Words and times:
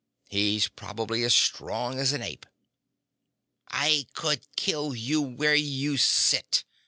He's 0.29 0.67
probably 0.67 1.21
as 1.23 1.31
strong 1.35 1.99
as 1.99 2.11
an 2.11 2.23
ape."_ 2.23 2.45
"I 3.69 4.07
could 4.15 4.41
kill 4.55 4.95
you 4.95 5.21
where 5.21 5.53
you 5.53 5.95
sit!" 5.97 6.63